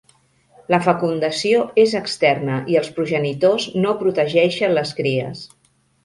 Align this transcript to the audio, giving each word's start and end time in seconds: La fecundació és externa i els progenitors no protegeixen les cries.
La 0.73 0.77
fecundació 0.85 1.59
és 1.83 1.91
externa 1.99 2.55
i 2.75 2.77
els 2.81 2.89
progenitors 2.95 3.67
no 3.83 3.93
protegeixen 3.99 4.75
les 4.79 4.95
cries. 5.01 5.45